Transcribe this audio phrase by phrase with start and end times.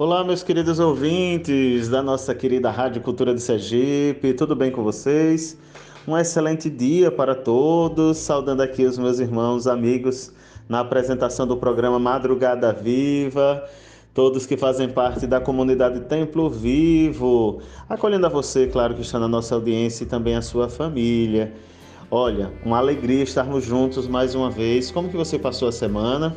[0.00, 5.58] Olá, meus queridos ouvintes da nossa querida Rádio Cultura de Sergipe, tudo bem com vocês?
[6.08, 10.32] Um excelente dia para todos, saudando aqui os meus irmãos, amigos,
[10.66, 13.62] na apresentação do programa Madrugada Viva,
[14.14, 19.28] todos que fazem parte da comunidade Templo Vivo, acolhendo a você, claro, que está na
[19.28, 21.52] nossa audiência e também a sua família.
[22.10, 24.90] Olha, uma alegria estarmos juntos mais uma vez.
[24.90, 26.34] Como que você passou a semana?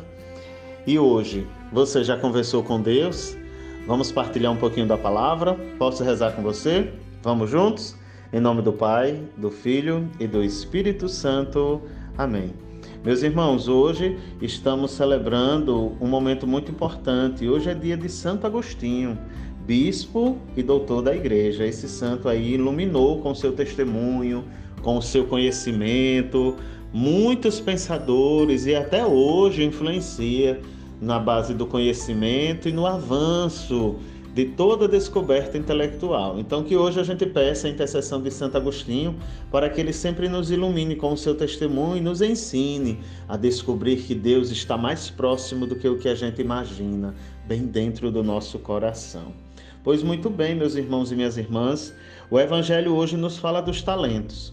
[0.86, 3.42] E hoje, você já conversou com Deus?
[3.86, 5.58] Vamos partilhar um pouquinho da palavra?
[5.78, 6.90] Posso rezar com você?
[7.22, 7.94] Vamos juntos?
[8.32, 11.82] Em nome do Pai, do Filho e do Espírito Santo.
[12.16, 12.54] Amém.
[13.04, 17.46] Meus irmãos, hoje estamos celebrando um momento muito importante.
[17.46, 19.18] Hoje é dia de Santo Agostinho,
[19.66, 21.66] bispo e doutor da igreja.
[21.66, 24.44] Esse santo aí iluminou com seu testemunho,
[24.80, 26.56] com o seu conhecimento,
[26.90, 30.58] muitos pensadores e até hoje influencia
[31.00, 33.96] na base do conhecimento e no avanço
[34.34, 36.40] de toda descoberta intelectual.
[36.40, 39.16] Então, que hoje a gente peça a intercessão de Santo Agostinho
[39.48, 43.96] para que ele sempre nos ilumine com o seu testemunho e nos ensine a descobrir
[43.98, 47.14] que Deus está mais próximo do que o que a gente imagina,
[47.46, 49.32] bem dentro do nosso coração.
[49.84, 51.94] Pois muito bem, meus irmãos e minhas irmãs,
[52.28, 54.52] o Evangelho hoje nos fala dos talentos,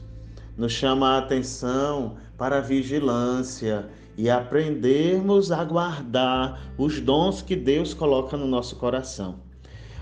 [0.55, 3.89] nos chama a atenção para a vigilância
[4.21, 9.37] e aprendermos a guardar os dons que Deus coloca no nosso coração.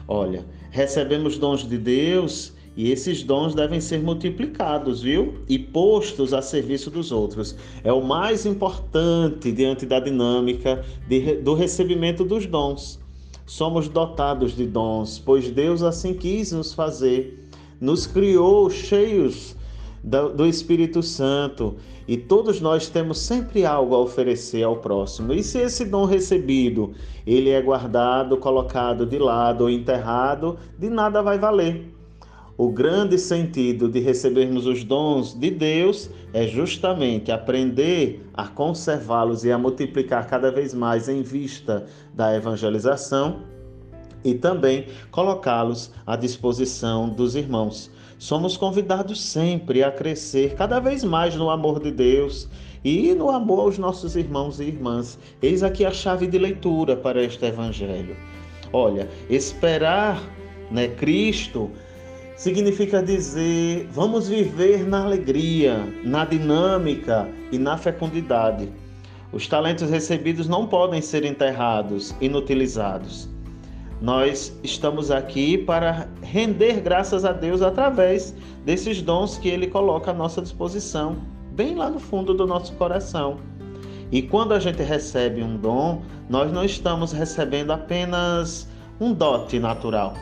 [0.05, 5.35] Olha, recebemos dons de Deus e esses dons devem ser multiplicados, viu?
[5.47, 7.55] E postos a serviço dos outros.
[7.81, 12.99] É o mais importante diante da dinâmica de, do recebimento dos dons.
[13.45, 17.47] Somos dotados de dons, pois Deus assim quis nos fazer.
[17.79, 19.55] Nos criou cheios
[20.03, 21.75] do Espírito Santo
[22.07, 25.33] e todos nós temos sempre algo a oferecer ao próximo.
[25.33, 26.93] E se esse dom recebido,
[27.25, 31.93] ele é guardado, colocado de lado ou enterrado, de nada vai valer.
[32.57, 39.51] O grande sentido de recebermos os dons de Deus é justamente aprender a conservá-los e
[39.51, 43.43] a multiplicar cada vez mais em vista da evangelização
[44.23, 47.91] e também colocá-los à disposição dos irmãos.
[48.17, 52.49] Somos convidados sempre a crescer cada vez mais no amor de Deus
[52.83, 55.17] e no amor aos nossos irmãos e irmãs.
[55.41, 58.15] Eis aqui a chave de leitura para este evangelho.
[58.73, 60.21] Olha, esperar,
[60.69, 61.71] né, Cristo
[62.35, 68.69] significa dizer, vamos viver na alegria, na dinâmica e na fecundidade.
[69.31, 73.29] Os talentos recebidos não podem ser enterrados, inutilizados.
[74.01, 78.33] Nós estamos aqui para render graças a Deus através
[78.63, 81.17] desses dons que Ele coloca à nossa disposição,
[81.51, 83.37] bem lá no fundo do nosso coração.
[84.09, 88.69] E quando a gente recebe um dom, nós não estamos recebendo apenas
[89.01, 90.13] um dote natural.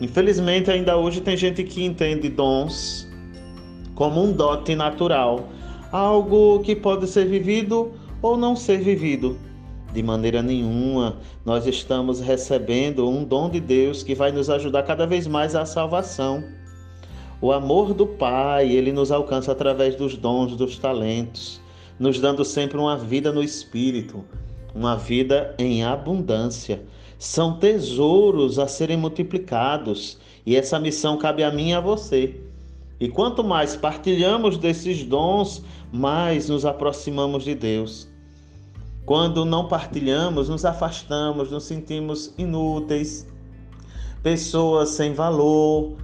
[0.00, 3.08] Infelizmente, ainda hoje tem gente que entende dons
[3.94, 5.48] como um dote natural,
[5.92, 9.38] algo que pode ser vivido ou não ser vivido.
[9.92, 15.04] De maneira nenhuma, nós estamos recebendo um dom de Deus que vai nos ajudar cada
[15.06, 16.44] vez mais à salvação.
[17.42, 21.60] O amor do Pai, ele nos alcança através dos dons, dos talentos,
[21.98, 24.24] nos dando sempre uma vida no espírito,
[24.74, 26.82] uma vida em abundância.
[27.18, 32.40] São tesouros a serem multiplicados, e essa missão cabe a mim e a você.
[33.00, 38.09] E quanto mais partilhamos desses dons, mais nos aproximamos de Deus.
[39.10, 43.26] Quando não partilhamos, nos afastamos, nos sentimos inúteis,
[44.22, 45.96] pessoas sem valor,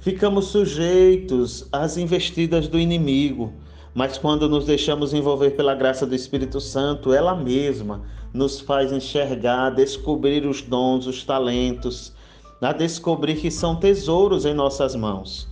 [0.00, 3.52] ficamos sujeitos às investidas do inimigo.
[3.94, 8.02] Mas quando nos deixamos envolver pela graça do Espírito Santo, ela mesma
[8.34, 12.12] nos faz enxergar, descobrir os dons, os talentos,
[12.60, 15.46] a descobrir que são tesouros em nossas mãos.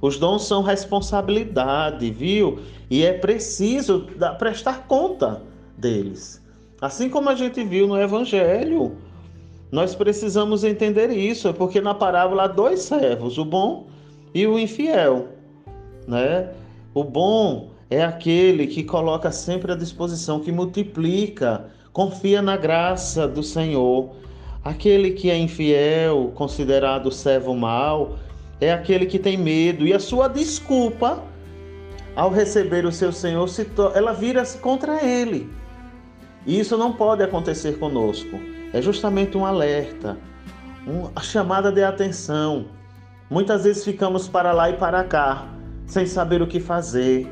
[0.00, 2.60] Os dons são responsabilidade, viu?
[2.88, 4.06] E é preciso
[4.38, 5.49] prestar conta
[5.80, 6.42] deles.
[6.80, 8.96] Assim como a gente viu no Evangelho,
[9.72, 13.86] nós precisamos entender isso, é porque na parábola há dois servos, o bom
[14.34, 15.28] e o infiel.
[16.06, 16.50] Né?
[16.94, 23.42] O bom é aquele que coloca sempre à disposição, que multiplica, confia na graça do
[23.42, 24.10] Senhor.
[24.64, 28.16] Aquele que é infiel, considerado servo mau,
[28.60, 31.22] é aquele que tem medo e a sua desculpa
[32.14, 33.48] ao receber o seu Senhor,
[33.94, 35.48] ela vira contra ele.
[36.46, 38.38] E isso não pode acontecer conosco.
[38.72, 40.16] É justamente um alerta,
[40.86, 42.66] uma chamada de atenção.
[43.28, 45.46] Muitas vezes ficamos para lá e para cá,
[45.86, 47.30] sem saber o que fazer,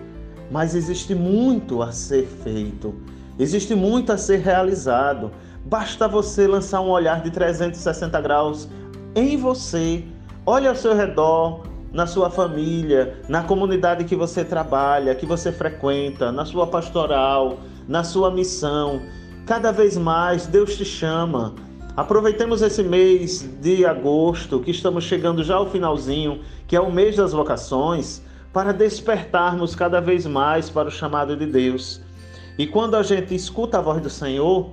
[0.50, 2.94] mas existe muito a ser feito,
[3.38, 5.30] existe muito a ser realizado.
[5.64, 8.68] Basta você lançar um olhar de 360 graus
[9.14, 10.04] em você.
[10.46, 11.62] Olha ao seu redor,
[11.92, 17.58] na sua família, na comunidade que você trabalha, que você frequenta, na sua pastoral,
[17.88, 19.00] na sua missão.
[19.46, 21.54] Cada vez mais Deus te chama.
[21.96, 27.16] Aproveitemos esse mês de agosto, que estamos chegando já ao finalzinho, que é o mês
[27.16, 32.00] das vocações, para despertarmos cada vez mais para o chamado de Deus.
[32.58, 34.70] E quando a gente escuta a voz do Senhor,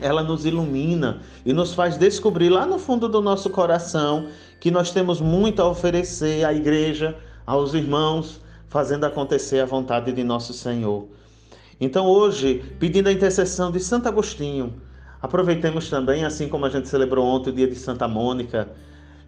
[0.00, 4.28] ela nos ilumina e nos faz descobrir lá no fundo do nosso coração
[4.60, 7.16] que nós temos muito a oferecer à igreja,
[7.46, 11.08] aos irmãos, fazendo acontecer a vontade de nosso Senhor.
[11.80, 14.74] Então, hoje, pedindo a intercessão de Santo Agostinho,
[15.22, 18.68] aproveitemos também, assim como a gente celebrou ontem o dia de Santa Mônica,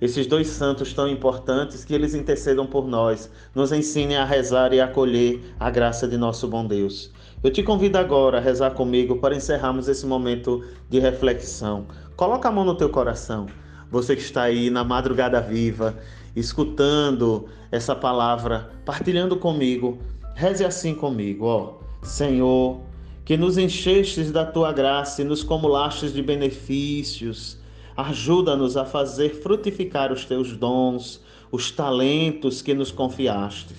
[0.00, 4.80] esses dois santos tão importantes, que eles intercedam por nós, nos ensinem a rezar e
[4.80, 7.12] a acolher a graça de nosso bom Deus.
[7.42, 11.86] Eu te convido agora a rezar comigo para encerrarmos esse momento de reflexão.
[12.16, 13.46] Coloca a mão no teu coração.
[13.90, 15.96] Você que está aí na madrugada viva,
[16.34, 19.98] escutando essa palavra, partilhando comigo,
[20.34, 21.89] reze assim comigo, ó.
[22.02, 22.80] Senhor,
[23.24, 27.58] que nos enchestes da tua graça e nos cumulastes de benefícios,
[27.96, 33.74] ajuda-nos a fazer frutificar os teus dons, os talentos que nos confiaste.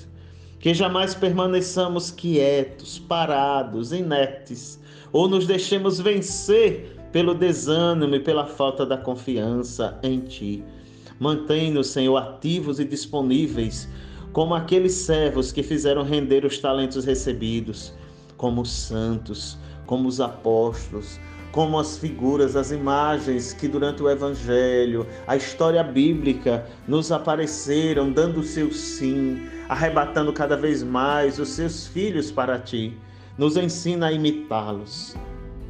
[0.59, 4.79] Que jamais permaneçamos quietos, parados, inertes,
[5.11, 10.63] ou nos deixemos vencer pelo desânimo e pela falta da confiança em Ti.
[11.19, 13.89] Mantém-nos, Senhor, ativos e disponíveis,
[14.31, 17.93] como aqueles servos que fizeram render os talentos recebidos
[18.41, 19.55] como os santos,
[19.85, 21.19] como os apóstolos,
[21.51, 28.39] como as figuras, as imagens que durante o Evangelho, a história bíblica, nos apareceram, dando
[28.39, 32.97] o seu sim, arrebatando cada vez mais os seus filhos para ti.
[33.37, 35.15] Nos ensina a imitá-los.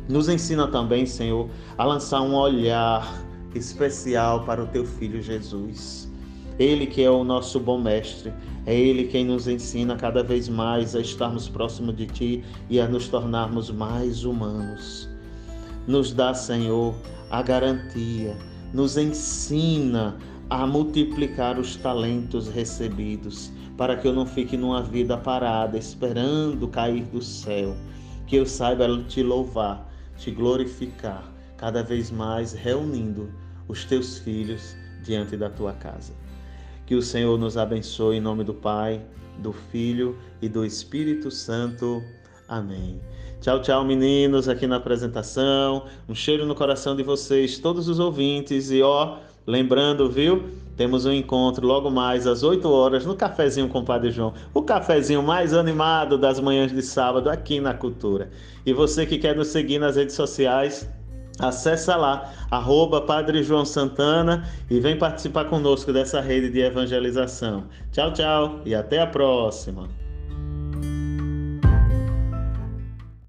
[0.07, 3.21] Nos ensina também, Senhor, a lançar um olhar
[3.53, 6.10] especial para o teu filho Jesus.
[6.59, 8.31] Ele que é o nosso bom mestre,
[8.65, 12.88] é Ele quem nos ensina cada vez mais a estarmos próximos de Ti e a
[12.88, 15.09] nos tornarmos mais humanos.
[15.88, 16.94] Nos dá, Senhor,
[17.30, 18.38] a garantia,
[18.74, 20.18] nos ensina
[20.50, 27.04] a multiplicar os talentos recebidos, para que eu não fique numa vida parada, esperando cair
[27.06, 27.75] do céu,
[28.27, 31.24] que eu saiba te louvar, te glorificar,
[31.57, 33.31] cada vez mais reunindo
[33.68, 36.20] os teus filhos diante da tua casa.
[36.86, 39.01] Que o Senhor nos abençoe em nome do Pai,
[39.38, 42.04] do Filho e do Espírito Santo.
[42.48, 43.00] Amém.
[43.39, 45.86] Tchau, tchau, meninos, aqui na apresentação.
[46.07, 48.69] Um cheiro no coração de vocês, todos os ouvintes.
[48.69, 49.18] E ó,
[49.48, 50.44] lembrando, viu?
[50.78, 54.33] Temos um encontro logo mais às 8 horas no Cafezinho com o Padre João.
[54.54, 58.30] O cafezinho mais animado das manhãs de sábado aqui na Cultura.
[58.66, 60.88] E você que quer nos seguir nas redes sociais,
[61.41, 67.65] Acesse lá, arroba Padre João Santana e vem participar conosco dessa rede de evangelização.
[67.91, 70.00] Tchau, tchau e até a próxima.